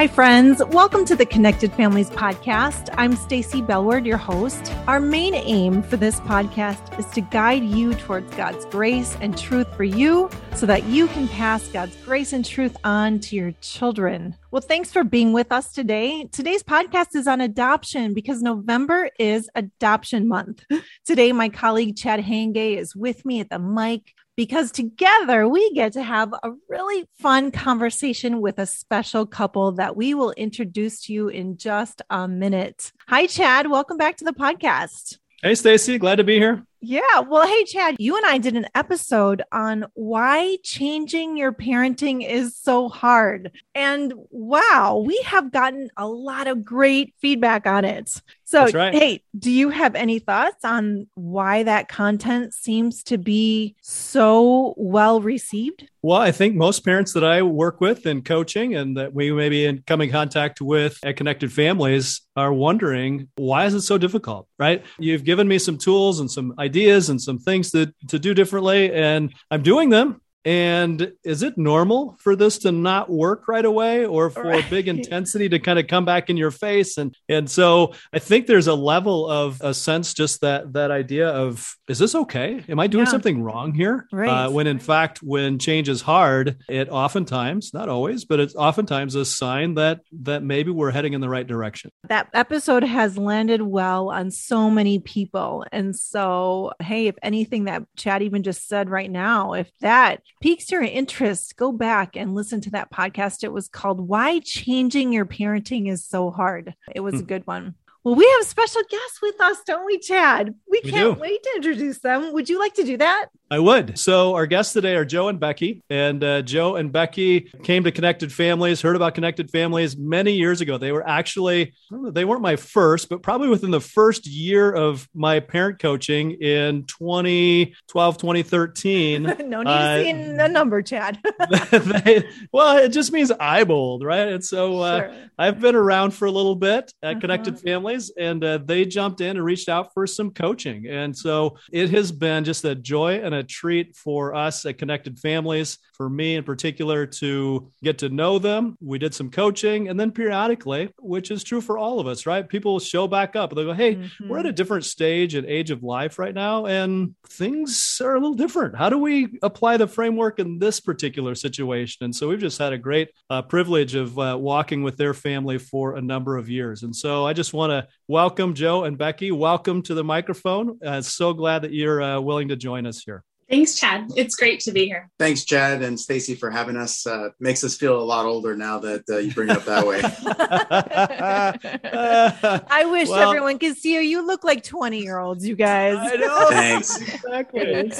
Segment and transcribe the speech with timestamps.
[0.00, 0.64] Hi, friends.
[0.68, 2.88] Welcome to the Connected Families podcast.
[2.96, 4.72] I'm Stacy Bellward, your host.
[4.86, 9.66] Our main aim for this podcast is to guide you towards God's grace and truth
[9.76, 14.34] for you so that you can pass God's grace and truth on to your children.
[14.50, 16.26] Well, thanks for being with us today.
[16.32, 20.64] Today's podcast is on adoption because November is adoption month.
[21.04, 25.92] Today, my colleague Chad Hangay is with me at the mic because together we get
[25.92, 31.12] to have a really fun conversation with a special couple that we will introduce to
[31.12, 32.90] you in just a minute.
[33.06, 33.68] Hi, Chad.
[33.68, 35.18] Welcome back to the podcast.
[35.42, 35.98] Hey, Stacy.
[35.98, 36.64] Glad to be here.
[36.80, 37.20] Yeah.
[37.20, 42.56] Well, hey, Chad, you and I did an episode on why changing your parenting is
[42.56, 43.50] so hard.
[43.74, 48.22] And wow, we have gotten a lot of great feedback on it.
[48.50, 48.92] So, right.
[48.92, 55.20] hey, do you have any thoughts on why that content seems to be so well
[55.20, 55.88] received?
[56.02, 59.50] Well, I think most parents that I work with in coaching and that we may
[59.50, 64.48] be in coming contact with at Connected Families are wondering why is it so difficult,
[64.58, 64.82] right?
[64.98, 68.34] You've given me some tools and some ideas ideas and some things to, to do
[68.34, 68.92] differently.
[68.92, 70.20] And I'm doing them.
[70.44, 74.70] And is it normal for this to not work right away or for right.
[74.70, 76.96] big intensity to kind of come back in your face?
[76.96, 81.28] And and so I think there's a level of a sense just that that idea
[81.28, 82.64] of is this okay?
[82.68, 83.10] Am I doing yeah.
[83.10, 84.06] something wrong here?
[84.12, 84.28] Right.
[84.28, 89.14] Uh, when in fact, when change is hard, it oftentimes, not always, but it's oftentimes
[89.14, 91.90] a sign that that maybe we're heading in the right direction.
[92.08, 95.66] That episode has landed well on so many people.
[95.70, 100.70] And so, hey, if anything that Chad even just said right now, if that piques
[100.70, 103.44] your interest, go back and listen to that podcast.
[103.44, 106.74] It was called Why Changing Your Parenting is So Hard.
[106.94, 107.24] It was a hmm.
[107.24, 107.74] good one.
[108.02, 110.54] Well, we have special guests with us, don't we, Chad?
[110.70, 111.20] We, we can't do.
[111.20, 112.32] wait to introduce them.
[112.32, 113.26] Would you like to do that?
[113.50, 113.98] I would.
[113.98, 115.82] So, our guests today are Joe and Becky.
[115.90, 120.62] And uh, Joe and Becky came to Connected Families, heard about Connected Families many years
[120.62, 120.78] ago.
[120.78, 125.40] They were actually, they weren't my first, but probably within the first year of my
[125.40, 129.22] parent coaching in 2012, 2013.
[129.46, 131.18] no need uh, to see the number, Chad.
[131.70, 134.28] they, well, it just means eyeballed, right?
[134.28, 135.14] And so uh, sure.
[135.36, 137.20] I've been around for a little bit at uh-huh.
[137.20, 140.86] Connected Families families, and uh, they jumped in and reached out for some coaching.
[140.86, 145.18] And so it has been just a joy and a treat for us at Connected
[145.18, 148.76] Families, for me in particular, to get to know them.
[148.80, 152.48] We did some coaching, and then periodically, which is true for all of us, right?
[152.48, 153.54] People show back up.
[153.54, 154.28] They go, "Hey, mm-hmm.
[154.28, 158.20] we're at a different stage and age of life right now, and things are a
[158.20, 158.76] little different.
[158.76, 162.72] How do we apply the framework in this particular situation?" And so we've just had
[162.72, 166.82] a great uh, privilege of uh, walking with their family for a number of years.
[166.82, 169.30] And so I just want to welcome Joe and Becky.
[169.30, 170.78] Welcome to the microphone.
[170.84, 173.24] Uh, so glad that you're uh, willing to join us here.
[173.50, 174.12] Thanks, Chad.
[174.14, 175.10] It's great to be here.
[175.18, 177.04] Thanks, Chad and Stacy, for having us.
[177.04, 179.84] Uh, makes us feel a lot older now that uh, you bring it up that
[179.84, 180.00] way.
[182.70, 184.00] I wish well, everyone could see you.
[184.00, 185.96] You look like 20 year olds, you guys.
[185.98, 186.46] I know.
[186.50, 187.00] Thanks.
[187.00, 187.90] Exactly.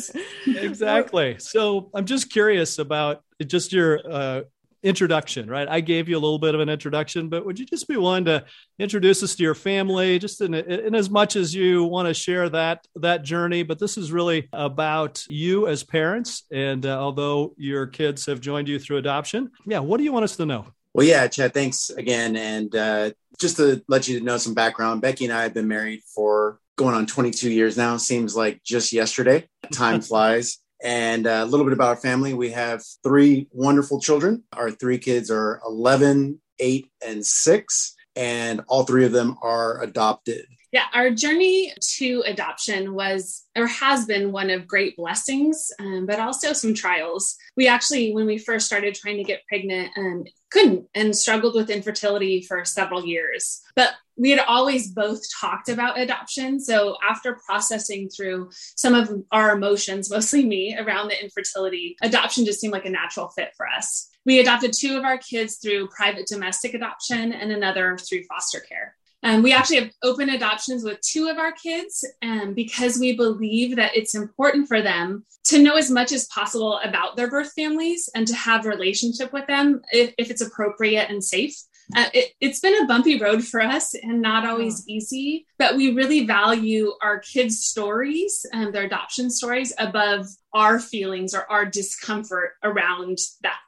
[0.47, 1.37] exactly.
[1.41, 4.43] So I'm just curious about just your uh,
[4.83, 5.69] introduction, right?
[5.69, 8.25] I gave you a little bit of an introduction, but would you just be willing
[8.27, 8.45] to
[8.79, 12.49] introduce us to your family, just in, in as much as you want to share
[12.51, 13.63] that that journey?
[13.63, 18.69] But this is really about you as parents, and uh, although your kids have joined
[18.69, 20.67] you through adoption, yeah, what do you want us to know?
[20.93, 25.25] Well, yeah, Chad, thanks again, and uh, just to let you know some background, Becky
[25.25, 27.97] and I have been married for going on 22 years now.
[27.99, 29.47] Seems like just yesterday.
[29.73, 30.59] Time flies.
[30.83, 32.35] And uh, a little bit about our family.
[32.35, 34.45] We have three wonderful children.
[34.53, 40.47] Our three kids are 11, 8, and 6, and all three of them are adopted.
[40.73, 46.21] Yeah, our journey to adoption was or has been one of great blessings, um, but
[46.21, 47.37] also some trials.
[47.57, 51.71] We actually, when we first started trying to get pregnant, um, couldn't and struggled with
[51.71, 53.63] infertility for several years.
[53.77, 56.61] But we had always both talked about adoption.
[56.61, 62.61] So after processing through some of our emotions, mostly me, around the infertility, adoption just
[62.61, 64.11] seemed like a natural fit for us.
[64.27, 68.97] We adopted two of our kids through private domestic adoption and another through foster care.
[69.23, 73.77] Um, we actually have open adoptions with two of our kids um, because we believe
[73.77, 78.09] that it's important for them to know as much as possible about their birth families
[78.15, 81.55] and to have relationship with them if, if it's appropriate and safe.
[81.97, 85.93] Uh, it, has been a bumpy road for us and not always easy, but we
[85.93, 92.53] really value our kids' stories and their adoption stories above our feelings or our discomfort
[92.63, 93.59] around that.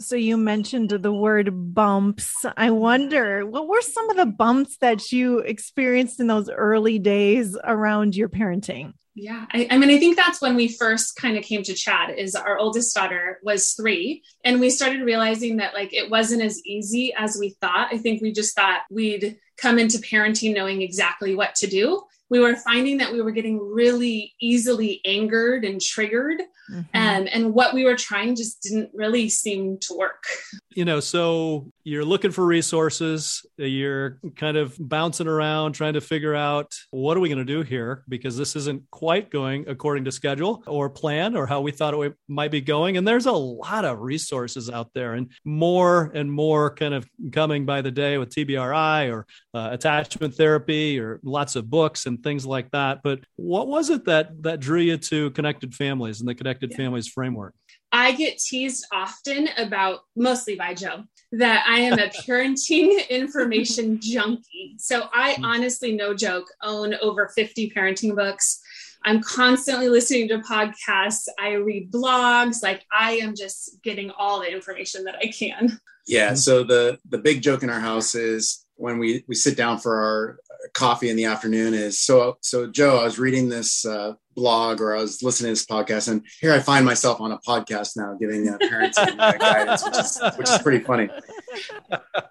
[0.00, 2.44] So you mentioned the word bumps.
[2.56, 7.56] I wonder what were some of the bumps that you experienced in those early days
[7.64, 8.92] around your parenting?
[9.20, 12.16] Yeah, I, I, mean, I think that's when we first kind of came to Chad.
[12.16, 16.64] Is our oldest daughter was three, and we started realizing that like it wasn't as
[16.64, 17.88] easy as we thought.
[17.90, 22.04] I think we just thought we'd come into parenting knowing exactly what to do.
[22.30, 26.40] We were finding that we were getting really easily angered and triggered
[26.70, 26.82] mm-hmm.
[26.92, 30.24] and and what we were trying just didn't really seem to work
[30.70, 36.34] you know so you're looking for resources you're kind of bouncing around trying to figure
[36.34, 40.12] out what are we going to do here because this isn't quite going according to
[40.12, 43.84] schedule or plan or how we thought it might be going and there's a lot
[43.84, 48.28] of resources out there and more and more kind of coming by the day with
[48.34, 53.66] tbri or uh, attachment therapy or lots of books and things like that but what
[53.66, 56.76] was it that that drew you to connected families and the connected yeah.
[56.76, 57.54] Families framework?
[57.92, 64.76] I get teased often about, mostly by Joe, that I am a parenting information junkie.
[64.78, 65.44] So I hmm.
[65.44, 68.60] honestly, no joke, own over 50 parenting books.
[69.04, 71.28] I'm constantly listening to podcasts.
[71.38, 72.62] I read blogs.
[72.62, 75.78] Like I am just getting all the information that I can.
[76.06, 76.34] Yeah.
[76.34, 80.02] So the the big joke in our house is when we we sit down for
[80.02, 80.38] our
[80.74, 84.94] coffee in the afternoon is so so joe i was reading this uh, blog or
[84.96, 88.16] i was listening to this podcast and here i find myself on a podcast now
[88.20, 91.08] giving uh, parenting uh, guidance which is which is pretty funny.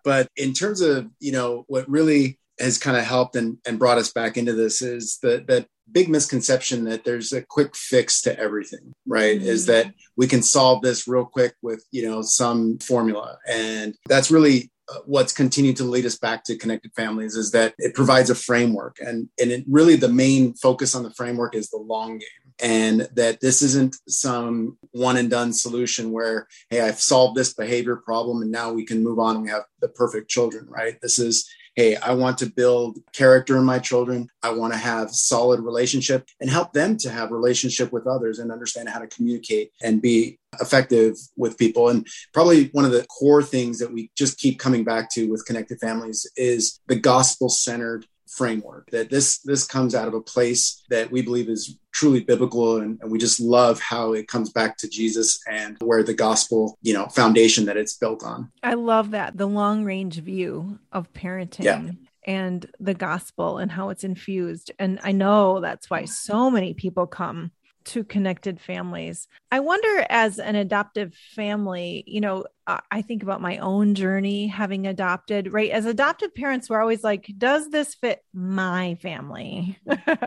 [0.03, 3.99] But in terms of you know what really has kind of helped and, and brought
[3.99, 8.37] us back into this is that that big misconception that there's a quick fix to
[8.37, 9.37] everything right?
[9.37, 9.47] Mm-hmm.
[9.47, 13.37] is that we can solve this real quick with you know some formula.
[13.47, 14.71] And that's really
[15.05, 18.97] what's continued to lead us back to connected families is that it provides a framework.
[18.99, 22.27] And and it really the main focus on the framework is the long game.
[22.59, 27.97] And that this isn't some one and done solution where hey i've solved this behavior
[27.97, 30.99] problem and now we can move on and we have the perfect children right?
[31.01, 34.29] This is hey, I want to build character in my children.
[34.41, 38.51] I want to have solid relationship and help them to have relationship with others and
[38.51, 41.89] understand how to communicate and be effective with people.
[41.89, 45.45] And probably one of the core things that we just keep coming back to with
[45.45, 50.83] connected families is the gospel centered framework that this this comes out of a place
[50.89, 54.77] that we believe is truly biblical and, and, we just love how it comes back
[54.77, 59.09] to jesus and where the gospel you know foundation that it's built on i love
[59.11, 61.81] that the long range view of parenting yeah.
[62.25, 67.07] and the gospel and how it's infused and i know that's why so many people
[67.07, 67.51] come
[67.87, 69.27] to connected families.
[69.51, 72.45] I wonder, as an adoptive family, you know,
[72.91, 75.71] I think about my own journey having adopted, right?
[75.71, 79.79] As adoptive parents, we're always like, does this fit my family?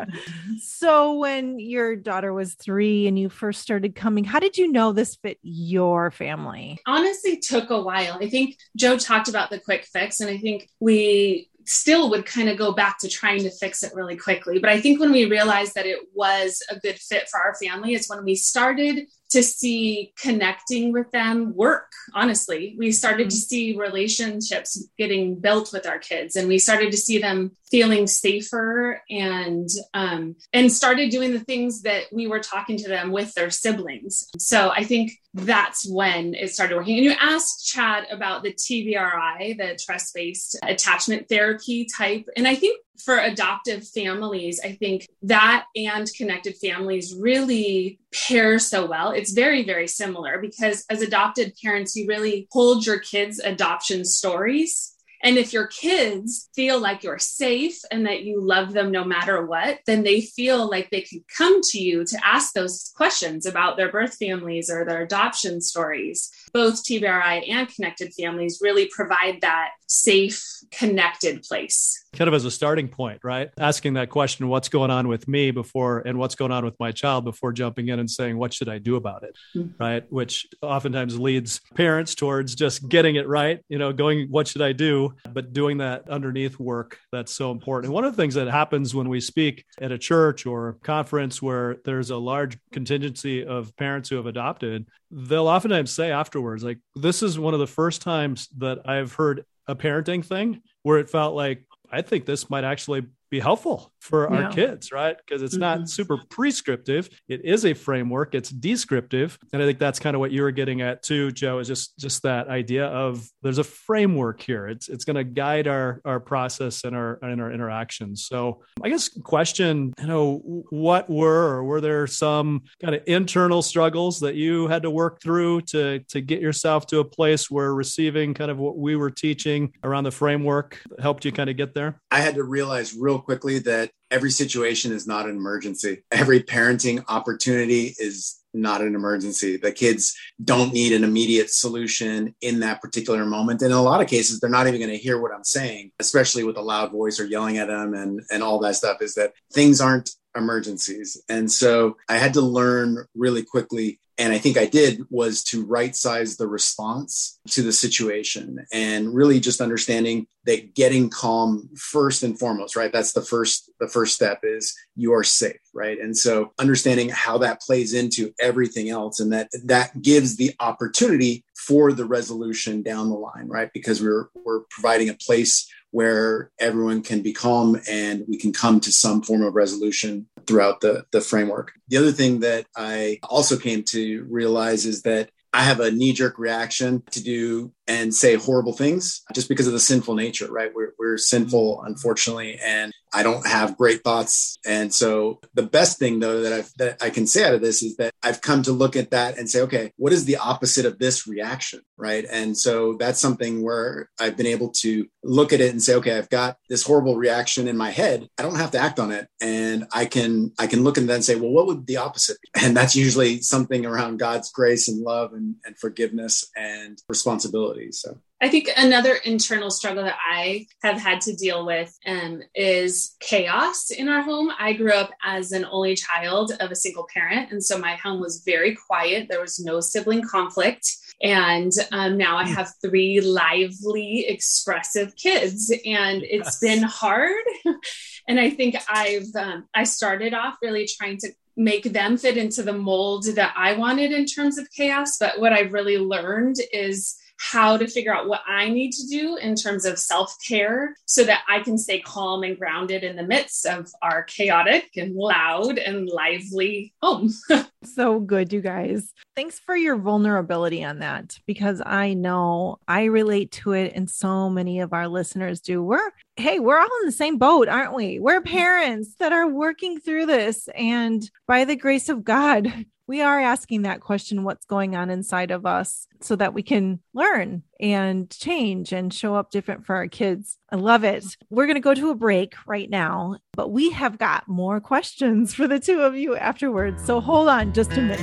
[0.58, 4.92] so, when your daughter was three and you first started coming, how did you know
[4.92, 6.78] this fit your family?
[6.86, 8.16] Honestly, took a while.
[8.18, 12.48] I think Joe talked about the quick fix, and I think we still would kind
[12.48, 14.58] of go back to trying to fix it really quickly.
[14.58, 17.94] But I think when we realized that it was a good fit for our family
[17.94, 22.74] is when we started to see connecting with them work honestly.
[22.78, 23.30] We started mm-hmm.
[23.30, 28.06] to see relationships getting built with our kids and we started to see them feeling
[28.06, 33.32] safer and um, and started doing the things that we were talking to them with
[33.34, 34.28] their siblings.
[34.38, 36.96] So i think that's when it started working.
[36.96, 42.54] And you asked chad about the tbri the trust based attachment therapy type and i
[42.54, 49.10] think for adoptive families, I think that and connected families really pair so well.
[49.10, 54.94] It's very, very similar because as adopted parents, you really hold your kids' adoption stories
[55.22, 59.44] and if your kids feel like you're safe and that you love them no matter
[59.44, 63.76] what, then they feel like they can come to you to ask those questions about
[63.76, 66.30] their birth families or their adoption stories.
[66.52, 72.50] Both TBRI and connected families really provide that safe, connected place kind of as a
[72.50, 73.50] starting point, right?
[73.58, 76.90] Asking that question, what's going on with me before and what's going on with my
[76.92, 79.36] child before jumping in and saying, what should I do about it?
[79.56, 79.82] Mm-hmm.
[79.82, 80.04] Right.
[80.10, 84.72] Which oftentimes leads parents towards just getting it right, you know, going, what should I
[84.72, 85.14] do?
[85.32, 87.86] But doing that underneath work, that's so important.
[87.86, 91.40] And one of the things that happens when we speak at a church or conference
[91.40, 96.78] where there's a large contingency of parents who have adopted, they'll oftentimes say afterwards, like,
[96.94, 101.10] this is one of the first times that I've heard a parenting thing where it
[101.10, 104.42] felt like I think this might actually be helpful for yeah.
[104.42, 105.16] our kids, right?
[105.16, 105.80] Because it's mm-hmm.
[105.80, 107.08] not super prescriptive.
[107.28, 108.34] It is a framework.
[108.34, 111.58] It's descriptive, and I think that's kind of what you were getting at too, Joe.
[111.60, 114.66] Is just just that idea of there's a framework here.
[114.66, 118.26] It's it's going to guide our our process and our and our interactions.
[118.26, 123.62] So I guess question, you know, what were or were there some kind of internal
[123.62, 127.72] struggles that you had to work through to to get yourself to a place where
[127.72, 131.74] receiving kind of what we were teaching around the framework helped you kind of get
[131.74, 132.00] there?
[132.10, 136.02] I had to realize real quickly that every situation is not an emergency.
[136.10, 139.56] Every parenting opportunity is not an emergency.
[139.56, 143.62] The kids don't need an immediate solution in that particular moment.
[143.62, 145.92] And in a lot of cases, they're not even going to hear what I'm saying,
[146.00, 149.14] especially with a loud voice or yelling at them and, and all that stuff, is
[149.14, 151.22] that things aren't emergencies.
[151.28, 155.64] And so I had to learn really quickly and I think I did was to
[155.64, 162.22] right size the response to the situation and really just understanding that getting calm first
[162.22, 162.92] and foremost, right?
[162.92, 165.98] That's the first the first step is you are safe, right?
[165.98, 171.42] And so understanding how that plays into everything else and that that gives the opportunity
[171.56, 173.70] for the resolution down the line, right?
[173.72, 178.80] Because we're we're providing a place where everyone can be calm and we can come
[178.80, 181.72] to some form of resolution throughout the, the framework.
[181.88, 186.12] The other thing that I also came to realize is that I have a knee
[186.12, 190.70] jerk reaction to do and say horrible things just because of the sinful nature, right?
[190.72, 194.58] We're, we're sinful, unfortunately, and I don't have great thoughts.
[194.64, 197.82] And so the best thing though that I've, that I can say out of this
[197.82, 200.86] is that I've come to look at that and say, okay, what is the opposite
[200.86, 201.80] of this reaction?
[201.96, 202.24] Right.
[202.30, 206.16] And so that's something where I've been able to look at it and say, okay,
[206.16, 208.28] I've got this horrible reaction in my head.
[208.38, 209.28] I don't have to act on it.
[209.40, 212.48] And I can, I can look and then say, well, what would the opposite be?
[212.62, 217.90] And that's usually something around God's grace and love and, and forgiveness and responsibility.
[217.92, 223.16] So I think another internal struggle that I have had to deal with um, is
[223.20, 224.50] chaos in our home.
[224.58, 227.52] I grew up as an only child of a single parent.
[227.52, 229.26] And so my home was very quiet.
[229.28, 230.90] There was no sibling conflict.
[231.22, 236.60] And um, now I have three lively, expressive kids, and it's yes.
[236.60, 237.44] been hard.
[238.28, 242.62] and I think I've um, I started off really trying to make them fit into
[242.62, 245.18] the mold that I wanted in terms of chaos.
[245.18, 249.36] But what I've really learned is how to figure out what I need to do
[249.36, 253.22] in terms of self care so that I can stay calm and grounded in the
[253.22, 257.32] midst of our chaotic and loud and lively home.
[257.82, 259.12] so good, you guys.
[259.34, 264.50] Thanks for your vulnerability on that because I know I relate to it and so
[264.50, 265.82] many of our listeners do.
[265.82, 268.18] We're, hey, we're all in the same boat, aren't we?
[268.18, 268.52] We're mm-hmm.
[268.52, 270.68] parents that are working through this.
[270.74, 272.72] And by the grace of God,
[273.06, 277.00] we are asking that question what's going on inside of us so that we can
[277.12, 280.58] learn and change and show up different for our kids.
[280.70, 281.36] I love it.
[281.48, 285.54] We're going to go to a break right now, but we have got more questions
[285.54, 287.04] for the two of you afterwards.
[287.04, 288.20] So hold on just a minute.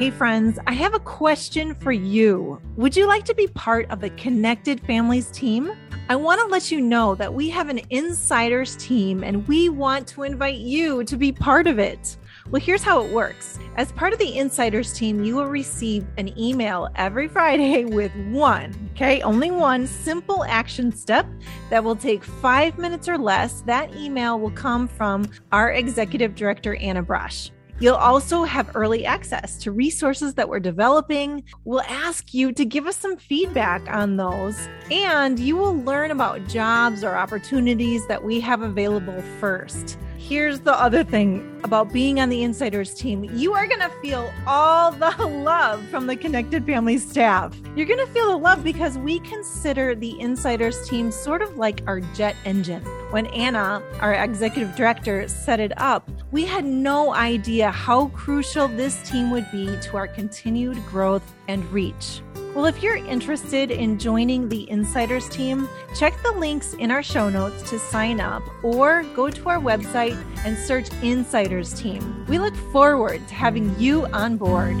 [0.00, 2.58] Hey, friends, I have a question for you.
[2.76, 5.70] Would you like to be part of the Connected Families team?
[6.08, 10.08] I want to let you know that we have an insiders team and we want
[10.08, 12.16] to invite you to be part of it.
[12.50, 13.60] Well, here's how it works.
[13.76, 18.90] As part of the insiders team, you will receive an email every Friday with one,
[18.94, 21.26] okay, only one simple action step
[21.70, 23.60] that will take five minutes or less.
[23.62, 27.52] That email will come from our executive director, Anna Brush.
[27.78, 31.44] You'll also have early access to resources that we're developing.
[31.64, 36.46] We'll ask you to give us some feedback on those, and you will learn about
[36.48, 42.28] jobs or opportunities that we have available first here's the other thing about being on
[42.28, 43.24] the insiders team.
[43.24, 47.56] You are going to feel all the love from the connected family staff.
[47.74, 51.82] You're going to feel the love because we consider the insiders team sort of like
[51.86, 52.84] our jet engine.
[53.10, 59.02] When anna our executive director set it up we had no idea how crucial this
[59.08, 62.22] team would be to our continued growth and reach
[62.54, 67.28] well, if you're interested in joining the Insiders team, check the links in our show
[67.28, 72.26] notes to sign up or go to our website and search Insiders team.
[72.28, 74.76] We look forward to having you on board.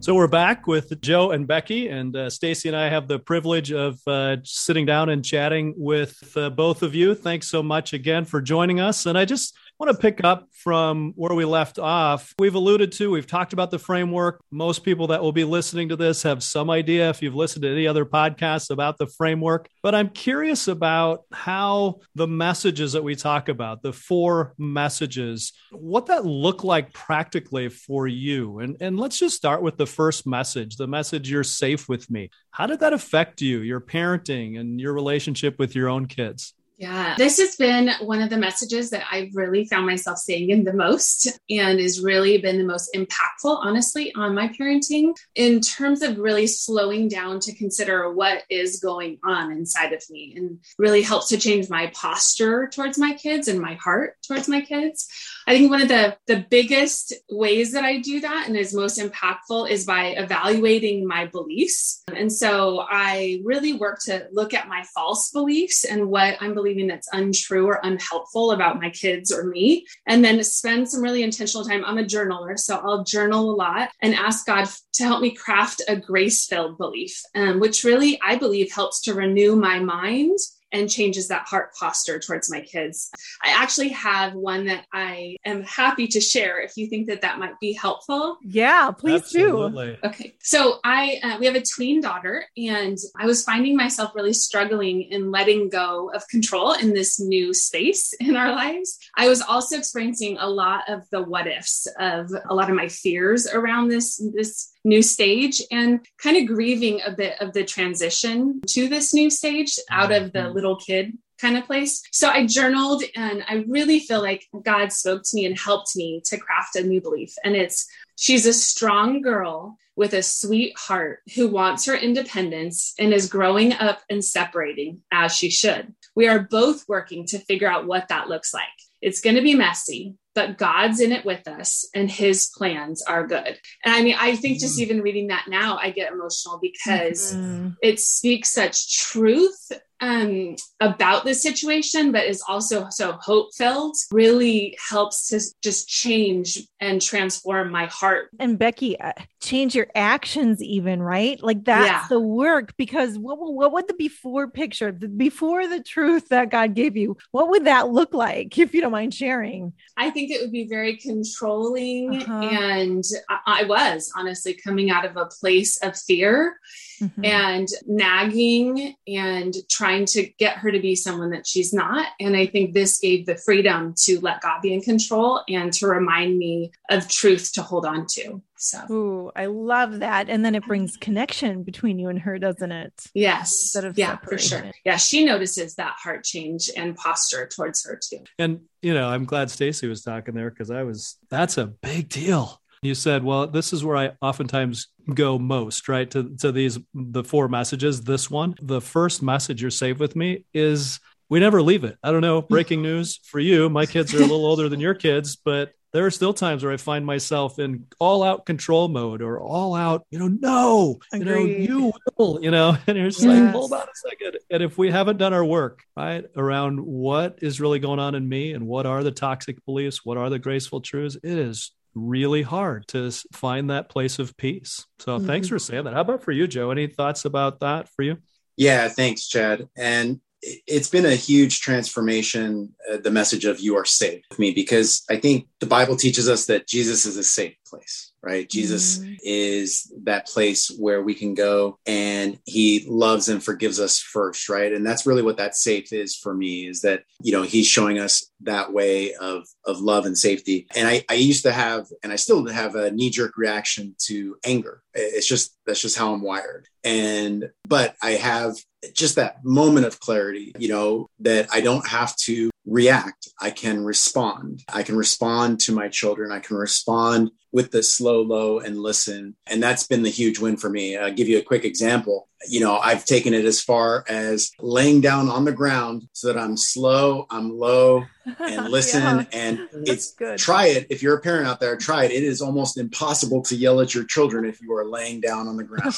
[0.00, 3.72] So we're back with Joe and Becky, and uh, Stacy and I have the privilege
[3.72, 7.14] of uh, sitting down and chatting with uh, both of you.
[7.14, 9.04] Thanks so much again for joining us.
[9.04, 12.34] And I just want to pick up from where we left off.
[12.38, 14.40] We've alluded to, we've talked about the framework.
[14.50, 17.70] Most people that will be listening to this have some idea if you've listened to
[17.70, 19.68] any other podcasts about the framework.
[19.82, 26.06] But I'm curious about how the messages that we talk about, the four messages, what
[26.06, 28.58] that look like practically for you.
[28.58, 32.30] And, and let's just start with the first message, the message you're safe with me.
[32.50, 36.54] How did that affect you, your parenting and your relationship with your own kids?
[36.78, 40.62] Yeah, this has been one of the messages that I've really found myself saying in
[40.62, 46.02] the most and has really been the most impactful, honestly, on my parenting in terms
[46.02, 51.02] of really slowing down to consider what is going on inside of me and really
[51.02, 55.08] helps to change my posture towards my kids and my heart towards my kids.
[55.48, 59.00] I think one of the, the biggest ways that I do that and is most
[59.00, 62.04] impactful is by evaluating my beliefs.
[62.14, 66.67] And so I really work to look at my false beliefs and what I'm believing
[66.86, 69.86] that's untrue or unhelpful about my kids or me.
[70.06, 71.84] And then spend some really intentional time.
[71.84, 75.82] I'm a journaler, so I'll journal a lot and ask God to help me craft
[75.88, 80.38] a grace filled belief, um, which really I believe helps to renew my mind
[80.72, 83.10] and changes that heart posture towards my kids.
[83.42, 87.38] I actually have one that I am happy to share if you think that that
[87.38, 88.38] might be helpful.
[88.42, 89.98] Yeah, please Absolutely.
[90.02, 90.08] do.
[90.08, 90.34] Okay.
[90.40, 95.02] So I uh, we have a tween daughter and I was finding myself really struggling
[95.02, 98.98] in letting go of control in this new space in our lives.
[99.16, 102.88] I was also experiencing a lot of the what ifs of a lot of my
[102.88, 108.60] fears around this this new stage and kind of grieving a bit of the transition
[108.66, 110.54] to this new stage out of the mm-hmm.
[110.58, 112.02] Little kid kind of place.
[112.12, 116.20] So I journaled and I really feel like God spoke to me and helped me
[116.26, 117.32] to craft a new belief.
[117.44, 123.12] And it's she's a strong girl with a sweet heart who wants her independence and
[123.12, 125.94] is growing up and separating as she should.
[126.14, 128.64] We are both working to figure out what that looks like.
[129.00, 133.26] It's going to be messy, but God's in it with us and his plans are
[133.26, 133.58] good.
[133.84, 134.82] And I mean, I think just mm.
[134.82, 137.70] even reading that now, I get emotional because mm-hmm.
[137.82, 144.76] it speaks such truth um, about the situation, but is also so hope filled, really
[144.88, 148.28] helps to just change and transform my heart.
[148.38, 149.12] And Becky, uh,
[149.42, 151.42] change your actions, even, right?
[151.42, 152.06] Like that's yeah.
[152.08, 152.76] the work.
[152.76, 157.16] Because what, what would the before picture, the, before the truth that God gave you,
[157.32, 159.72] what would that look like, if you don't mind sharing?
[159.96, 162.22] I think it would be very controlling.
[162.22, 162.40] Uh-huh.
[162.40, 166.56] And I, I was honestly coming out of a place of fear
[167.00, 167.24] mm-hmm.
[167.24, 172.06] and nagging and trying to get her to be someone that she's not.
[172.20, 175.86] And I think this gave the freedom to let God be in control and to
[175.86, 178.42] remind me of truth to hold on to.
[178.56, 180.28] So, Ooh, I love that.
[180.28, 182.92] And then it brings connection between you and her, doesn't it?
[183.14, 183.52] Yes.
[183.52, 184.72] Instead of yeah, for sure.
[184.84, 188.24] Yeah, she notices that heart change and posture towards her too.
[188.38, 191.16] And you know, I'm glad Stacy was talking there because I was.
[191.30, 196.10] That's a big deal you said, well, this is where I oftentimes go most, right?
[196.10, 198.02] To, to these, the four messages.
[198.02, 201.98] This one, the first message you're saved with me is we never leave it.
[202.02, 202.48] I don't know, mm.
[202.48, 203.68] breaking news for you.
[203.68, 206.72] My kids are a little older than your kids, but there are still times where
[206.72, 211.62] I find myself in all out control mode or all out, you know, no, Agreed.
[211.62, 213.42] you know, you will, you know, and it's yes.
[213.44, 214.38] like, hold on a second.
[214.50, 218.28] And if we haven't done our work, right, around what is really going on in
[218.28, 222.42] me and what are the toxic beliefs, what are the graceful truths, it is really
[222.42, 224.86] hard to find that place of peace.
[224.98, 225.26] So mm-hmm.
[225.26, 225.94] thanks for saying that.
[225.94, 226.70] How about for you, Joe?
[226.70, 228.18] Any thoughts about that for you?
[228.56, 229.68] Yeah, thanks, Chad.
[229.76, 234.52] And it's been a huge transformation, uh, the message of you are safe with me,
[234.52, 238.48] because I think the Bible teaches us that Jesus is a safe place right?
[238.48, 239.14] Jesus mm-hmm.
[239.22, 244.72] is that place where we can go and he loves and forgives us first, right?
[244.72, 247.98] And that's really what that safe is for me is that, you know, he's showing
[247.98, 250.66] us that way of, of love and safety.
[250.74, 254.36] And I, I used to have, and I still have a knee jerk reaction to
[254.44, 254.82] anger.
[254.94, 256.66] It's just, that's just how I'm wired.
[256.82, 258.56] And, but I have
[258.94, 263.28] just that moment of clarity, you know, that I don't have to react.
[263.40, 264.62] I can respond.
[264.72, 266.32] I can respond to my children.
[266.32, 269.36] I can respond with the slow low and listen.
[269.46, 270.96] And that's been the huge win for me.
[270.96, 275.00] I'll give you a quick example you know, I've taken it as far as laying
[275.00, 278.04] down on the ground so that I'm slow, I'm low,
[278.38, 279.02] and listen.
[279.02, 280.38] yeah, and it's good.
[280.38, 280.86] try it.
[280.90, 282.12] If you're a parent out there, try it.
[282.12, 285.56] It is almost impossible to yell at your children if you are laying down on
[285.56, 285.94] the ground.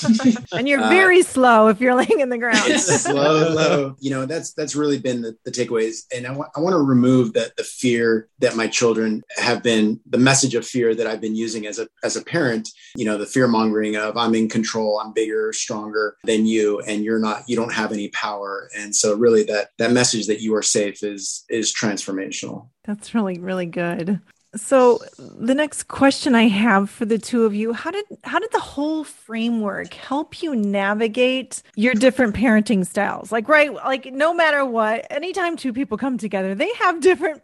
[0.52, 2.58] and you're uh, very slow if you're laying in the ground.
[2.80, 3.96] slow, low.
[3.98, 6.04] You know, that's that's really been the, the takeaways.
[6.14, 10.18] And I, I want to remove the, the fear that my children have been, the
[10.18, 13.26] message of fear that I've been using as a as a parent, you know, the
[13.26, 17.57] fear mongering of I'm in control, I'm bigger, stronger than you and you're not you
[17.57, 18.68] don't have any power.
[18.79, 22.68] And so really that that message that you are safe is is transformational.
[22.85, 24.20] That's really really good.
[24.57, 28.50] So the next question I have for the two of you, how did how did
[28.50, 33.31] the whole framework help you navigate your different parenting styles?
[33.31, 37.42] Like right, like no matter what, anytime two people come together, they have different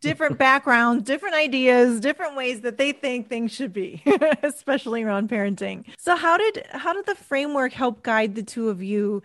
[0.00, 4.02] different backgrounds, different ideas, different ways that they think things should be,
[4.42, 5.84] especially around parenting.
[5.98, 9.22] So how did how did the framework help guide the two of you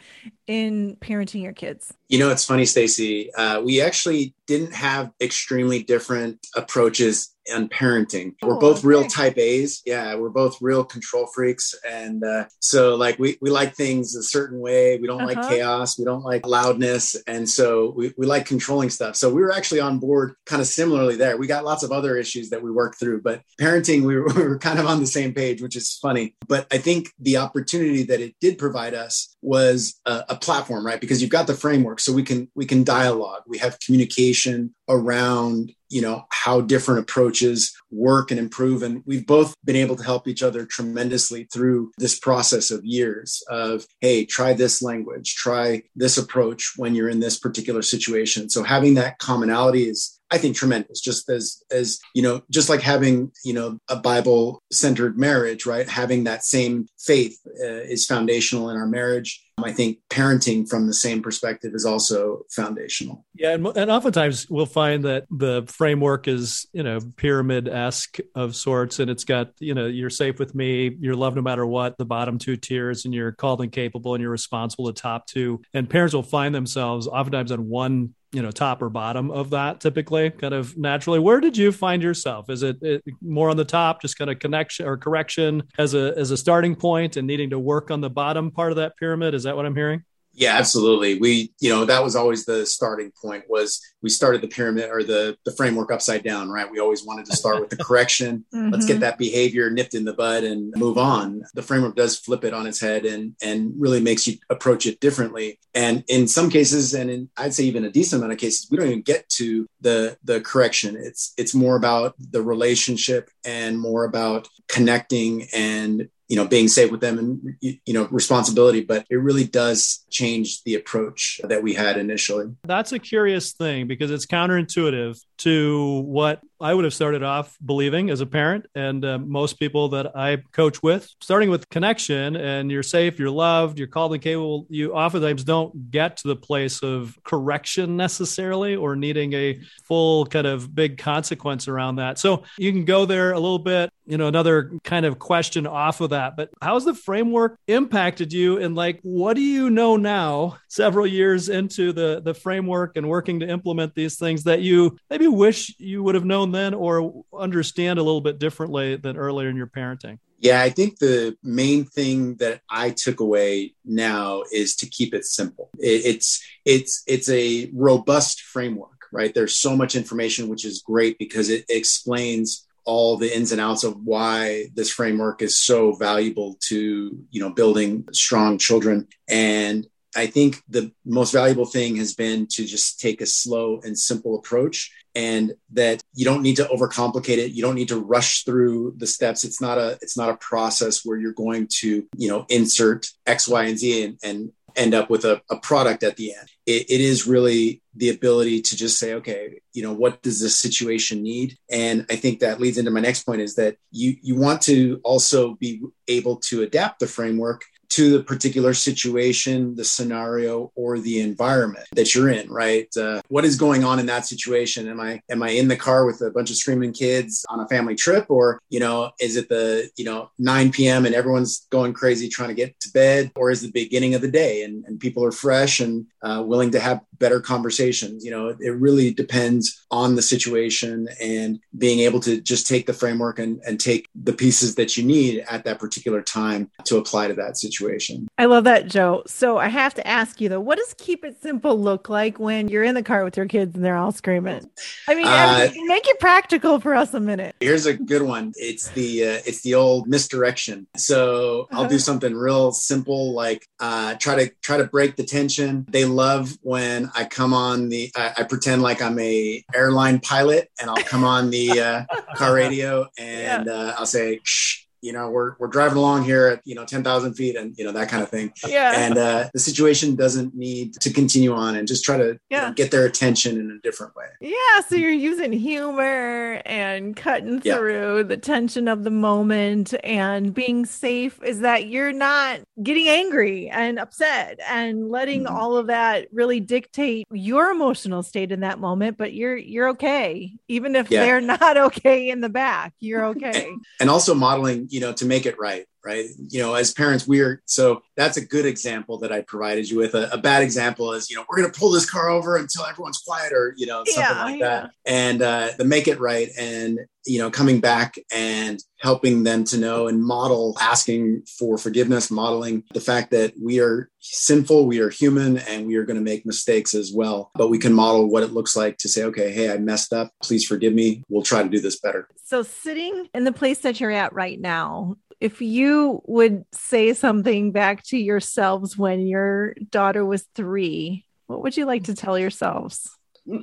[0.47, 1.93] in parenting your kids?
[2.09, 3.33] You know, it's funny, Stacy.
[3.33, 8.35] Uh, we actually didn't have extremely different approaches on parenting.
[8.41, 8.87] Oh, we're both okay.
[8.87, 9.81] real type A's.
[9.85, 11.75] Yeah, we're both real control freaks.
[11.87, 14.97] And uh, so, like, we, we like things a certain way.
[14.99, 15.41] We don't uh-huh.
[15.41, 15.97] like chaos.
[15.97, 17.15] We don't like loudness.
[17.27, 19.15] And so, we, we like controlling stuff.
[19.15, 21.37] So, we were actually on board kind of similarly there.
[21.37, 24.43] We got lots of other issues that we worked through, but parenting, we were, we
[24.43, 26.35] were kind of on the same page, which is funny.
[26.47, 31.01] But I think the opportunity that it did provide us was a, a platform, right?
[31.01, 31.99] Because you've got the framework.
[31.99, 37.75] So, we can, we can dialogue, we have communication around you know how different approaches
[37.91, 42.19] work and improve and we've both been able to help each other tremendously through this
[42.19, 47.39] process of years of hey try this language try this approach when you're in this
[47.39, 50.99] particular situation so having that commonality is I think tremendous.
[50.99, 55.87] Just as as you know, just like having you know a Bible centered marriage, right?
[55.87, 59.46] Having that same faith uh, is foundational in our marriage.
[59.63, 63.25] I think parenting from the same perspective is also foundational.
[63.33, 68.55] Yeah, and, and oftentimes we'll find that the framework is you know pyramid esque of
[68.55, 71.97] sorts, and it's got you know you're safe with me, you're loved no matter what,
[71.97, 75.61] the bottom two tiers, and you're called and capable, and you're responsible the top two.
[75.73, 79.79] And parents will find themselves oftentimes on one you know top or bottom of that
[79.79, 83.63] typically kind of naturally where did you find yourself is it, it, more on the
[83.63, 87.49] top just kind of connection or correction as a as a starting point and needing
[87.49, 90.03] to work on the bottom part of that pyramid is that what i'm hearing
[90.37, 91.17] yeah, absolutely.
[91.17, 95.03] We, you know, that was always the starting point was we started the pyramid or
[95.03, 96.69] the the framework upside down, right?
[96.69, 98.45] We always wanted to start with the correction.
[98.53, 98.69] mm-hmm.
[98.71, 101.41] Let's get that behavior nipped in the bud and move on.
[101.55, 104.99] The framework does flip it on its head and and really makes you approach it
[104.99, 105.59] differently.
[105.73, 108.77] And in some cases, and in, I'd say even a decent amount of cases, we
[108.77, 110.97] don't even get to the the correction.
[110.99, 116.91] It's it's more about the relationship and more about connecting and you know being safe
[116.91, 121.73] with them and you know responsibility but it really does change the approach that we
[121.73, 122.47] had initially.
[122.63, 128.09] That's a curious thing because it's counterintuitive to what I would have started off believing
[128.09, 132.71] as a parent, and uh, most people that I coach with, starting with connection and
[132.71, 134.65] you're safe, you're loved, you're called and capable.
[134.69, 140.47] You oftentimes don't get to the place of correction necessarily or needing a full kind
[140.47, 142.17] of big consequence around that.
[142.17, 146.01] So you can go there a little bit, you know, another kind of question off
[146.01, 146.35] of that.
[146.35, 148.57] But how's the framework impacted you?
[148.57, 153.39] And like, what do you know now, several years into the, the framework and working
[153.41, 157.99] to implement these things that you maybe wish you would have known then or understand
[157.99, 160.19] a little bit differently than earlier in your parenting?
[160.39, 165.25] Yeah, I think the main thing that I took away now is to keep it
[165.25, 165.69] simple.
[165.79, 169.33] It's it's it's a robust framework, right?
[169.33, 173.83] There's so much information which is great because it explains all the ins and outs
[173.83, 180.25] of why this framework is so valuable to, you know, building strong children and I
[180.25, 184.91] think the most valuable thing has been to just take a slow and simple approach
[185.17, 187.51] and that you don't need to overcomplicate it.
[187.51, 189.43] You don't need to rush through the steps.
[189.43, 193.47] It's not a it's not a process where you're going to you know insert x
[193.47, 196.47] y and z and, and end up with a, a product at the end.
[196.67, 200.55] It, it is really the ability to just say okay you know what does this
[200.55, 201.57] situation need?
[201.71, 205.01] And i think that leads into my next point is that you you want to
[205.03, 207.63] also be able to adapt the framework
[207.97, 212.95] to the particular situation, the scenario, or the environment that you're in, right?
[212.95, 214.87] Uh, what is going on in that situation?
[214.87, 217.67] Am I am I in the car with a bunch of screaming kids on a
[217.67, 221.07] family trip, or you know, is it the you know 9 p.m.
[221.07, 224.29] and everyone's going crazy trying to get to bed, or is the beginning of the
[224.29, 228.23] day and, and people are fresh and uh, willing to have better conversations?
[228.23, 232.93] You know, it really depends on the situation and being able to just take the
[232.93, 237.27] framework and, and take the pieces that you need at that particular time to apply
[237.29, 238.27] to that situation situation.
[238.37, 239.23] I love that, Joe.
[239.27, 242.67] So I have to ask you though, what does keep it simple look like when
[242.67, 244.69] you're in the car with your kids and they're all screaming?
[245.07, 247.55] I mean, uh, make it practical for us a minute.
[247.59, 248.53] Here's a good one.
[248.55, 250.87] It's the uh, it's the old misdirection.
[250.95, 251.99] So I'll do uh-huh.
[251.99, 255.85] something real simple, like uh, try to try to break the tension.
[255.89, 258.11] They love when I come on the.
[258.15, 262.53] I, I pretend like I'm a airline pilot, and I'll come on the uh, car
[262.53, 263.73] radio, and yeah.
[263.73, 264.66] Uh, I'll say, "Shh."
[265.01, 267.91] You know, we're, we're driving along here at, you know, 10,000 feet and, you know,
[267.91, 268.51] that kind of thing.
[268.67, 268.93] Yeah.
[268.95, 272.61] And uh, the situation doesn't need to continue on and just try to yeah.
[272.61, 274.25] you know, get their attention in a different way.
[274.41, 274.81] Yeah.
[274.87, 277.77] So you're using humor and cutting yeah.
[277.77, 283.69] through the tension of the moment and being safe is that you're not getting angry
[283.69, 285.55] and upset and letting mm-hmm.
[285.55, 290.53] all of that really dictate your emotional state in that moment, but you're, you're okay.
[290.67, 291.21] Even if yeah.
[291.21, 293.67] they're not okay in the back, you're okay.
[293.67, 296.29] and, and also modeling, you know, to make it right right?
[296.47, 300.15] You know, as parents, we're so that's a good example that I provided you with.
[300.15, 302.85] A, a bad example is, you know, we're going to pull this car over until
[302.85, 304.67] everyone's quiet, or you know, something yeah, like yeah.
[304.67, 304.91] that.
[305.05, 309.77] And uh, the make it right, and you know, coming back and helping them to
[309.77, 315.09] know and model asking for forgiveness, modeling the fact that we are sinful, we are
[315.09, 317.51] human, and we are going to make mistakes as well.
[317.55, 320.31] But we can model what it looks like to say, okay, hey, I messed up.
[320.41, 321.23] Please forgive me.
[321.27, 322.29] We'll try to do this better.
[322.45, 327.71] So, sitting in the place that you're at right now, if you would say something
[327.71, 333.09] back to yourselves when your daughter was three, what would you like to tell yourselves?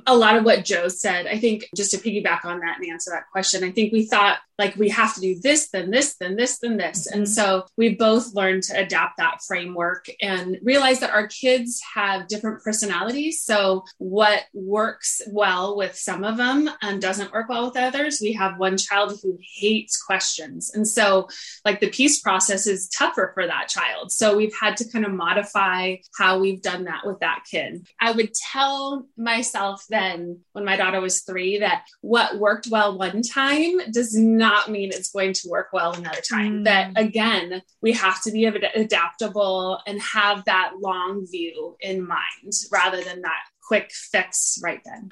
[0.07, 1.27] A lot of what Joe said.
[1.27, 4.39] I think just to piggyback on that and answer that question, I think we thought
[4.57, 7.07] like we have to do this, then this, then this, then this.
[7.07, 7.31] And mm-hmm.
[7.31, 12.63] so we both learned to adapt that framework and realize that our kids have different
[12.63, 13.41] personalities.
[13.41, 18.19] So what works well with some of them and doesn't work well with others.
[18.21, 20.71] We have one child who hates questions.
[20.73, 21.27] And so
[21.65, 24.11] like the peace process is tougher for that child.
[24.11, 27.87] So we've had to kind of modify how we've done that with that kid.
[27.99, 33.21] I would tell myself then when my daughter was three that what worked well one
[33.21, 36.59] time does not not mean it's going to work well another time.
[36.59, 36.63] Mm.
[36.65, 43.03] That again, we have to be adaptable and have that long view in mind rather
[43.03, 45.09] than that quick fix right then.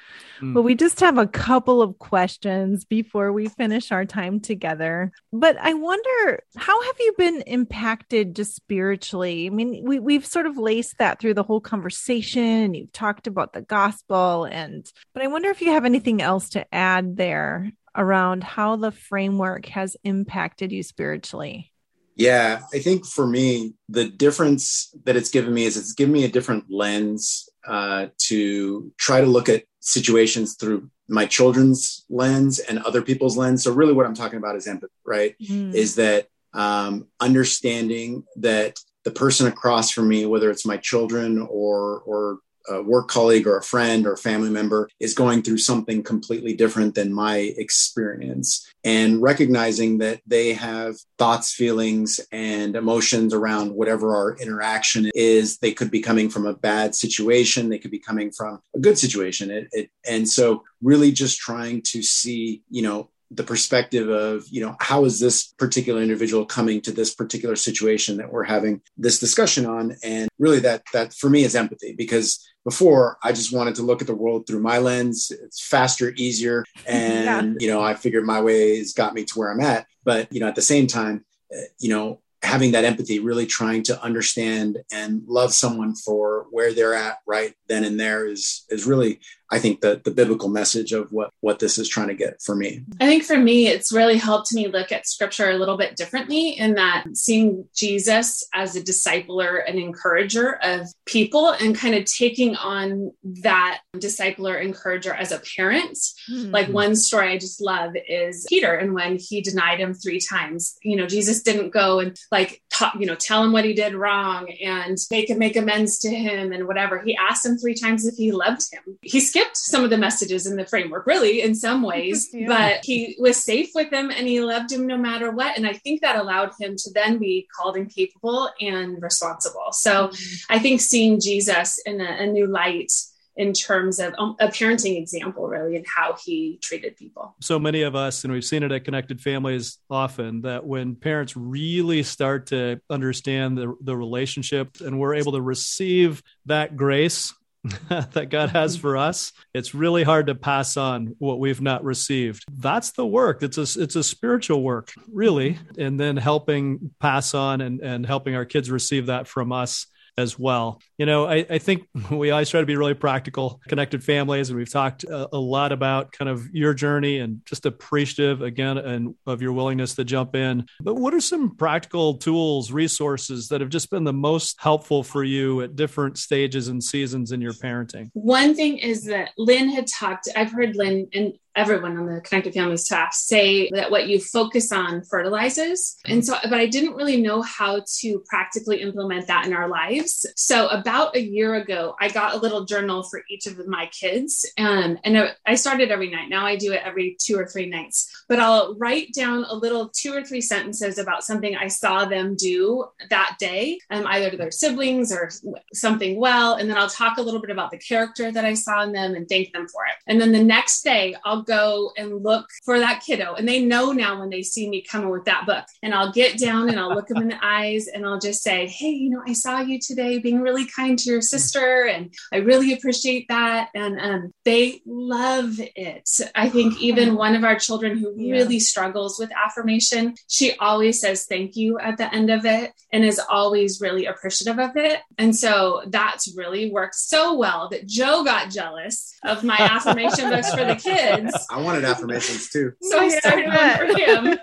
[0.54, 5.10] Well, we just have a couple of questions before we finish our time together.
[5.32, 9.46] But I wonder, how have you been impacted just spiritually?
[9.46, 12.74] I mean, we, we've sort of laced that through the whole conversation.
[12.74, 16.72] You've talked about the gospel, and but I wonder if you have anything else to
[16.72, 21.72] add there around how the framework has impacted you spiritually?
[22.16, 26.24] Yeah, I think for me, the difference that it's given me is it's given me
[26.24, 32.78] a different lens uh, to try to look at situations through my children's lens and
[32.80, 33.64] other people's lens.
[33.64, 35.34] So, really, what I'm talking about is empathy, right?
[35.42, 35.74] Mm.
[35.74, 42.00] Is that um, understanding that the person across from me, whether it's my children or
[42.06, 46.02] or a work colleague or a friend or a family member is going through something
[46.02, 48.66] completely different than my experience.
[48.84, 55.72] And recognizing that they have thoughts feelings and emotions around whatever our interaction is they
[55.72, 59.50] could be coming from a bad situation they could be coming from a good situation.
[59.50, 64.60] It, it, and so really just trying to see you know the perspective of you
[64.60, 69.18] know how is this particular individual coming to this particular situation that we're having this
[69.18, 69.96] discussion on?
[70.02, 74.00] And really that that for me is empathy because before i just wanted to look
[74.00, 75.30] at the world through my lens.
[75.30, 77.66] It's faster easier and yeah.
[77.66, 79.86] you know i figured my ways got me to where i'm at.
[80.04, 83.82] But you know at the same time uh, you know having that empathy, really trying
[83.82, 88.84] to understand and love someone for where they're at right then and there is is
[88.84, 92.40] really, I think, the the biblical message of what what this is trying to get
[92.42, 92.82] for me.
[93.00, 96.50] I think for me, it's really helped me look at scripture a little bit differently
[96.50, 102.56] in that seeing Jesus as a discipler and encourager of people and kind of taking
[102.56, 105.98] on that discipler encourager as a parent.
[106.30, 106.50] Mm-hmm.
[106.50, 110.76] Like one story I just love is Peter and when he denied him three times,
[110.82, 113.94] you know, Jesus didn't go and like talk, you know, tell him what he did
[113.94, 117.02] wrong and make him make amends to him and whatever.
[117.02, 118.98] He asked him three times if he loved him.
[119.02, 122.46] He skipped some of the messages in the framework, really, in some ways, yeah.
[122.46, 125.56] but he was safe with him and he loved him no matter what.
[125.56, 129.72] And I think that allowed him to then be called and capable and responsible.
[129.72, 130.52] So mm-hmm.
[130.52, 132.92] I think seeing Jesus in a, a new light
[133.36, 137.34] in terms of um, a parenting example, really, and how he treated people.
[137.40, 141.36] So many of us, and we've seen it at Connected Families often, that when parents
[141.36, 147.34] really start to understand the, the relationship and we're able to receive that grace
[147.88, 152.44] that God has for us, it's really hard to pass on what we've not received.
[152.58, 153.42] That's the work.
[153.42, 158.34] It's a it's a spiritual work, really, and then helping pass on and and helping
[158.34, 160.80] our kids receive that from us as well.
[160.98, 164.58] You know, I, I, think we always try to be really practical, connected families, and
[164.58, 169.14] we've talked a, a, lot about kind of your journey and just appreciative again and
[169.26, 170.66] of your willingness to jump in.
[170.80, 175.24] But what are some practical tools, resources that have just been the most helpful for
[175.24, 178.10] you at different stages and seasons in your parenting?
[178.14, 180.28] One thing is that Lynn had talked.
[180.36, 184.72] I've heard Lynn and everyone on the Connected Families staff say that what you focus
[184.72, 185.96] on fertilizes.
[186.04, 190.26] And so, but I didn't really know how to practically implement that in our lives.
[190.36, 194.44] So, about a year ago, I got a little journal for each of my kids.
[194.58, 196.28] Um, and I started every night.
[196.28, 199.88] Now I do it every two or three nights, but I'll write down a little
[199.88, 204.36] two or three sentences about something I saw them do that day, um, either to
[204.36, 205.30] their siblings or
[205.72, 206.54] something well.
[206.54, 209.14] And then I'll talk a little bit about the character that I saw in them
[209.14, 209.94] and thank them for it.
[210.06, 213.34] And then the next day, I'll go and look for that kiddo.
[213.34, 215.64] And they know now when they see me coming with that book.
[215.82, 218.66] And I'll get down and I'll look them in the eyes and I'll just say,
[218.66, 221.84] Hey, you know, I saw you today being really kind to your sister.
[221.86, 223.68] And I really appreciate that.
[223.74, 226.08] And um, they love it.
[226.34, 228.32] I think even one of our children who yeah.
[228.32, 233.04] really struggles with affirmation, she always says thank you at the end of it and
[233.04, 235.00] is always really appreciative of it.
[235.18, 240.52] And so that's really worked so well that Joe got jealous of my affirmation books
[240.52, 241.33] for the kids.
[241.50, 242.72] I wanted affirmations too.
[242.82, 244.38] So I started one for him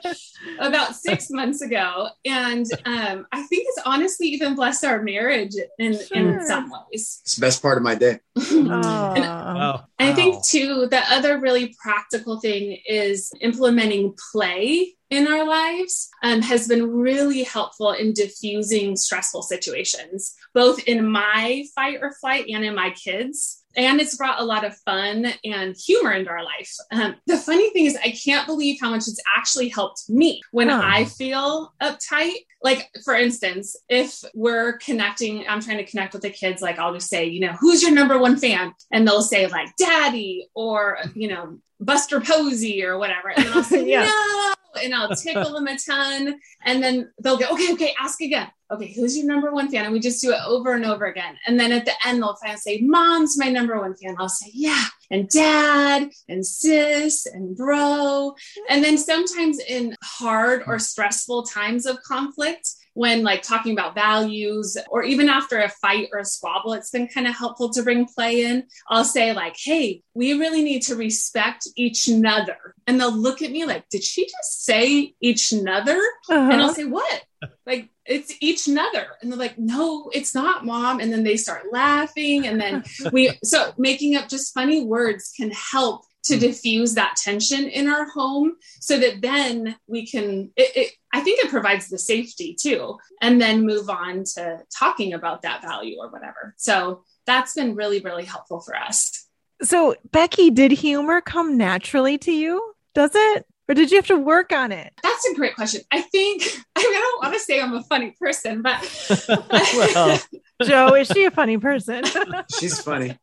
[0.59, 2.07] about six months ago.
[2.25, 6.17] And um, I think it's honestly even blessed our marriage in, sure.
[6.17, 7.21] in some ways.
[7.23, 8.19] It's the best part of my day.
[8.35, 9.83] and, oh.
[9.99, 16.41] I think too, the other really practical thing is implementing play in our lives um,
[16.41, 22.63] has been really helpful in diffusing stressful situations, both in my fight or flight and
[22.63, 26.73] in my kids and it's brought a lot of fun and humor into our life.
[26.91, 30.71] Um, the funny thing is, I can't believe how much it's actually helped me when.
[30.71, 32.45] I feel uptight.
[32.63, 36.93] Like, for instance, if we're connecting, I'm trying to connect with the kids, like, I'll
[36.93, 38.73] just say, you know, who's your number one fan?
[38.91, 43.29] And they'll say, like, daddy, or, you know, Buster Posey or whatever.
[43.29, 44.05] And then I'll say, yeah.
[44.05, 44.53] no.
[44.83, 46.39] And I'll tickle them a ton.
[46.63, 48.47] And then they'll go, okay, okay, ask again.
[48.71, 49.83] Okay, who's your number one fan?
[49.83, 51.37] And we just do it over and over again.
[51.45, 54.15] And then at the end, they'll finally say, Mom's my number one fan.
[54.17, 58.33] I'll say, Yeah, and dad, and sis, and bro.
[58.69, 64.77] And then sometimes in hard or stressful times of conflict, when like talking about values
[64.89, 68.05] or even after a fight or a squabble, it's been kind of helpful to bring
[68.05, 68.63] play in.
[68.89, 72.75] I'll say, like, hey, we really need to respect each other.
[72.87, 75.97] And they'll look at me like, did she just say each other?
[76.29, 76.51] Uh-huh.
[76.51, 77.23] And I'll say, what?
[77.65, 79.07] like, it's each other.
[79.21, 80.99] And they're like, no, it's not, mom.
[80.99, 82.45] And then they start laughing.
[82.45, 86.39] And then we, so making up just funny words can help to mm.
[86.39, 91.43] diffuse that tension in our home so that then we can it, it, i think
[91.43, 96.09] it provides the safety too and then move on to talking about that value or
[96.09, 96.53] whatever.
[96.57, 99.27] So that's been really really helpful for us.
[99.61, 102.73] So becky did humor come naturally to you?
[102.93, 103.45] Does it?
[103.69, 104.91] Or did you have to work on it?
[105.01, 105.81] That's a great question.
[105.91, 106.43] I think
[106.75, 108.81] I, mean, I don't want to say I'm a funny person, but
[109.49, 110.19] well,
[110.63, 112.03] Joe, is she a funny person?
[112.59, 113.17] She's funny.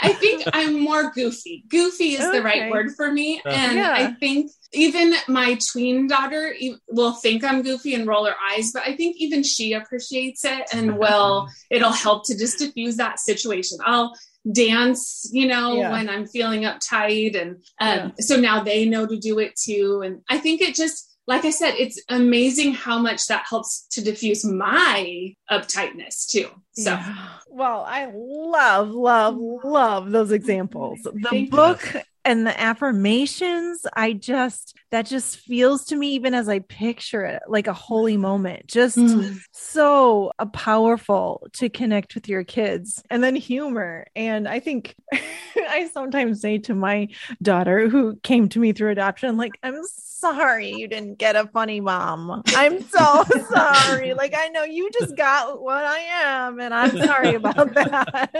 [0.00, 1.64] I think I'm more goofy.
[1.68, 2.38] Goofy is okay.
[2.38, 3.40] the right word for me.
[3.44, 3.94] Uh, and yeah.
[3.94, 6.54] I think even my tween daughter
[6.88, 10.68] will think I'm goofy and roll her eyes, but I think even she appreciates it
[10.72, 13.78] and will, it'll help to just diffuse that situation.
[13.84, 14.14] I'll
[14.50, 15.90] dance, you know, yeah.
[15.90, 17.40] when I'm feeling uptight.
[17.40, 18.10] And um, yeah.
[18.20, 20.02] so now they know to do it too.
[20.04, 24.02] And I think it just, like I said, it's amazing how much that helps to
[24.02, 26.48] diffuse my uptightness too.
[26.72, 27.28] So, yeah.
[27.50, 31.00] well, I love, love, love those examples.
[31.02, 36.34] The Thank book you and the affirmations i just that just feels to me even
[36.34, 39.38] as i picture it like a holy moment just mm.
[39.50, 43.02] so uh, powerful to connect with your kids.
[43.08, 44.94] And then humor and i think
[45.56, 47.08] i sometimes say to my
[47.40, 49.82] daughter who came to me through adoption like i'm
[50.18, 52.42] sorry you didn't get a funny mom.
[52.48, 54.14] I'm so sorry.
[54.14, 58.30] Like i know you just got what i am and i'm sorry about that.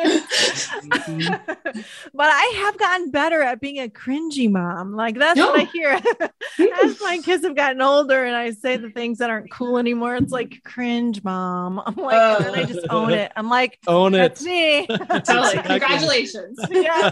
[2.15, 4.95] But i have gotten better at being a cringy mom.
[4.95, 5.51] Like that's no.
[5.51, 5.91] what I hear
[6.83, 10.17] as my kids have gotten older and I say the things that aren't cool anymore.
[10.17, 11.83] It's like cringe mom.
[11.85, 13.33] I'm like, uh, and then I just own it.
[13.37, 14.41] I'm like, own it.
[14.43, 14.87] me.
[15.09, 15.63] totally.
[15.63, 16.59] Congratulations.
[16.71, 17.11] yeah.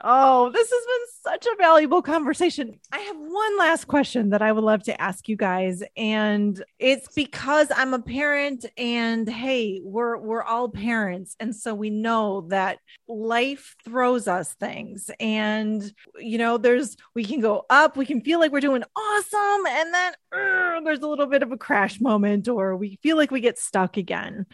[0.00, 2.78] oh, this has been such a valuable conversation.
[2.92, 5.82] I have one last question that I would love to ask you guys.
[5.96, 11.36] And it's because I'm a parent and hey, we're we're all parents.
[11.40, 14.85] And so we know that life throws us things
[15.20, 19.66] and you know there's we can go up we can feel like we're doing awesome
[19.68, 23.30] and then uh, there's a little bit of a crash moment or we feel like
[23.30, 24.46] we get stuck again.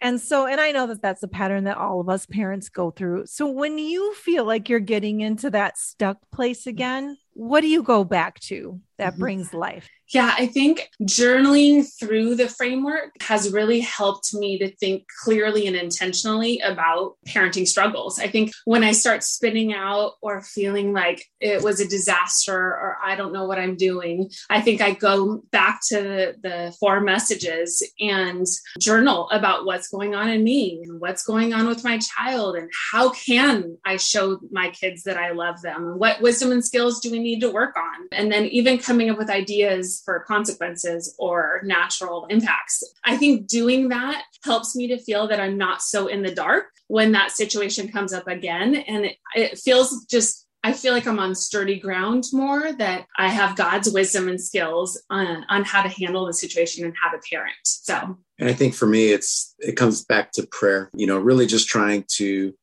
[0.00, 2.90] And so and i know that that's a pattern that all of us parents go
[2.90, 3.26] through.
[3.26, 7.82] So when you feel like you're getting into that stuck place again what do you
[7.82, 9.20] go back to that mm-hmm.
[9.20, 9.88] brings life?
[10.12, 15.74] Yeah, I think journaling through the framework has really helped me to think clearly and
[15.74, 18.18] intentionally about parenting struggles.
[18.18, 22.98] I think when I start spinning out or feeling like it was a disaster or
[23.02, 27.82] I don't know what I'm doing, I think I go back to the four messages
[27.98, 28.46] and
[28.78, 32.70] journal about what's going on in me and what's going on with my child and
[32.92, 35.98] how can I show my kids that I love them?
[35.98, 38.08] What wisdom and skills do we need to work on?
[38.12, 42.84] And then even coming up with ideas for consequences or natural impacts.
[43.04, 46.66] I think doing that helps me to feel that I'm not so in the dark
[46.86, 48.76] when that situation comes up again.
[48.76, 53.28] And it, it feels just I feel like I'm on sturdy ground more, that I
[53.28, 57.20] have God's wisdom and skills on, on how to handle the situation and how to
[57.30, 57.54] parent.
[57.64, 61.44] So, and I think for me, it's, it comes back to prayer, you know, really
[61.44, 62.54] just trying to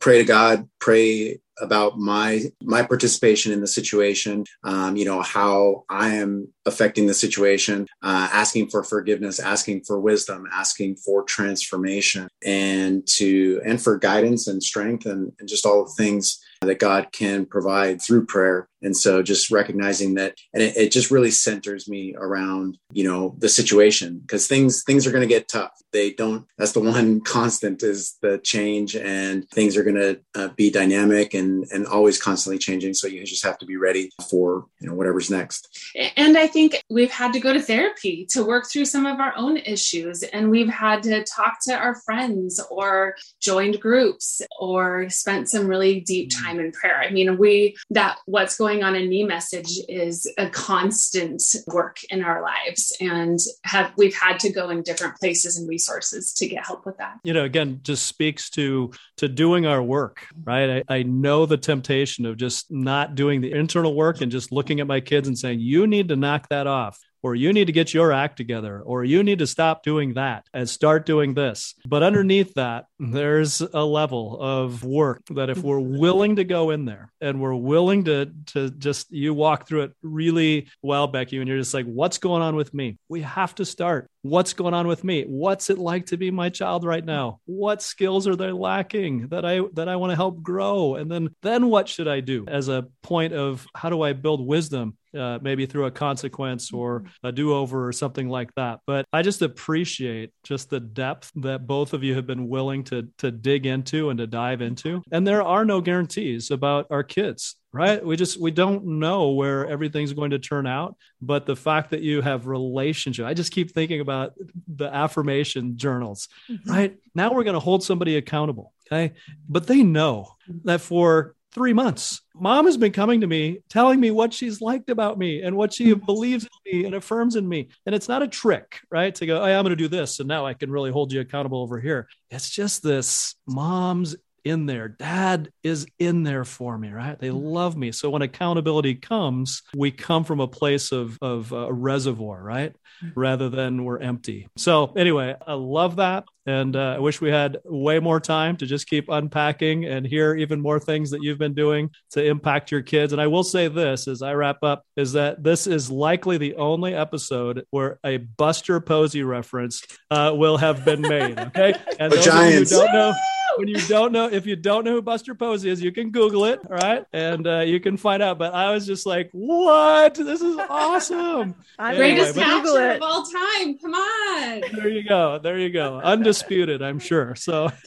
[0.00, 5.84] pray to God, pray about my my participation in the situation um, you know how
[5.90, 12.28] i am affecting the situation uh, asking for forgiveness asking for wisdom asking for transformation
[12.44, 17.10] and to and for guidance and strength and, and just all the things that God
[17.12, 18.68] can provide through prayer.
[18.82, 23.34] And so just recognizing that, and it, it just really centers me around, you know,
[23.38, 25.72] the situation because things, things are going to get tough.
[25.92, 30.48] They don't, that's the one constant is the change and things are going to uh,
[30.48, 32.94] be dynamic and, and always constantly changing.
[32.94, 35.68] So you just have to be ready for, you know, whatever's next.
[36.16, 39.34] And I think we've had to go to therapy to work through some of our
[39.36, 40.22] own issues.
[40.22, 46.00] And we've had to talk to our friends or joined groups or spent some really
[46.00, 47.00] deep time time in prayer.
[47.00, 52.22] I mean, we, that what's going on a knee message is a constant work in
[52.22, 56.64] our lives and have, we've had to go in different places and resources to get
[56.64, 57.18] help with that.
[57.24, 60.82] You know, again, just speaks to, to doing our work, right?
[60.88, 64.80] I, I know the temptation of just not doing the internal work and just looking
[64.80, 67.72] at my kids and saying, you need to knock that off or you need to
[67.72, 71.74] get your act together, or you need to stop doing that and start doing this.
[71.86, 76.84] But underneath that, there's a level of work that if we're willing to go in
[76.84, 81.48] there and we're willing to to just you walk through it really well, Becky, and
[81.48, 82.98] you're just like, what's going on with me?
[83.08, 84.10] We have to start.
[84.22, 85.24] What's going on with me?
[85.24, 87.40] What's it like to be my child right now?
[87.46, 90.96] What skills are they lacking that I that I want to help grow?
[90.96, 94.46] And then then what should I do as a point of how do I build
[94.46, 97.26] wisdom uh, maybe through a consequence or mm-hmm.
[97.26, 98.80] a do over or something like that.
[98.86, 103.08] But I just appreciate just the depth that both of you have been willing to
[103.18, 105.02] to dig into and to dive into.
[105.10, 109.66] And there are no guarantees about our kids right we just we don't know where
[109.68, 113.72] everything's going to turn out but the fact that you have relationship i just keep
[113.72, 114.32] thinking about
[114.66, 116.70] the affirmation journals mm-hmm.
[116.70, 119.14] right now we're going to hold somebody accountable okay
[119.48, 122.20] but they know that for three months.
[122.34, 125.72] Mom has been coming to me, telling me what she's liked about me and what
[125.72, 127.68] she believes in me and affirms in me.
[127.86, 129.14] And it's not a trick, right?
[129.16, 130.20] To go, oh, I'm going to do this.
[130.20, 132.08] And now I can really hold you accountable over here.
[132.30, 134.88] It's just this mom's in there.
[134.88, 137.18] Dad is in there for me, right?
[137.18, 137.92] They love me.
[137.92, 142.74] So when accountability comes, we come from a place of, of a reservoir, right?
[143.14, 144.48] Rather than we're empty.
[144.56, 146.24] So anyway, I love that.
[146.46, 150.34] And uh, I wish we had way more time to just keep unpacking and hear
[150.34, 153.12] even more things that you've been doing to impact your kids.
[153.12, 156.56] And I will say this as I wrap up is that this is likely the
[156.56, 161.38] only episode where a Buster Posey reference uh, will have been made.
[161.38, 161.74] Okay.
[161.98, 162.72] And the those Giants.
[162.72, 163.12] of you don't know,
[163.60, 166.46] when you don't know, if you don't know who Buster Posey is, you can Google
[166.46, 168.38] it, all right, and uh, you can find out.
[168.38, 170.14] But I was just like, "What?
[170.14, 173.78] This is awesome!" Anyway, Greatest capture of all time.
[173.78, 174.62] Come on.
[174.72, 175.38] There you go.
[175.38, 175.98] There you go.
[176.02, 177.34] Undisputed, I'm sure.
[177.34, 177.70] So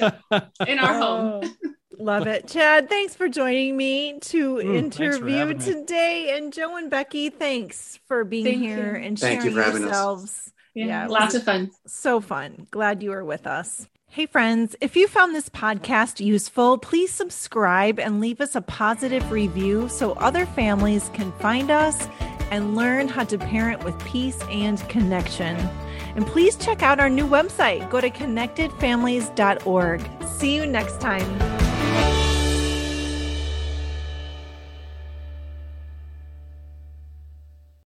[0.67, 1.43] in our home.
[1.43, 1.69] Oh,
[1.99, 2.47] love it.
[2.47, 6.35] Chad, thanks for joining me to mm, interview today.
[6.37, 9.03] And Joe and Becky, thanks for being Thank here you.
[9.03, 10.51] and Thank sharing you yourselves.
[10.73, 11.71] Yeah, yeah lots of fun.
[11.85, 12.67] So fun.
[12.71, 13.87] Glad you were with us.
[14.13, 19.31] Hey, friends, if you found this podcast useful, please subscribe and leave us a positive
[19.31, 22.07] review so other families can find us
[22.51, 25.55] and learn how to parent with peace and connection.
[26.15, 27.89] And please check out our new website.
[27.89, 30.27] Go to connectedfamilies.org.
[30.27, 31.62] See you next time.